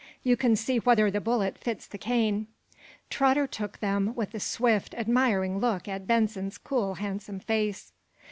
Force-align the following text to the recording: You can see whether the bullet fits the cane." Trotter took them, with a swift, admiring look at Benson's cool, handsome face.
You 0.23 0.35
can 0.35 0.55
see 0.55 0.79
whether 0.79 1.11
the 1.11 1.21
bullet 1.21 1.59
fits 1.59 1.85
the 1.85 1.99
cane." 1.99 2.47
Trotter 3.11 3.45
took 3.45 3.77
them, 3.81 4.15
with 4.15 4.33
a 4.33 4.39
swift, 4.39 4.95
admiring 4.95 5.59
look 5.59 5.87
at 5.87 6.07
Benson's 6.07 6.57
cool, 6.57 6.95
handsome 6.95 7.39
face. 7.39 7.91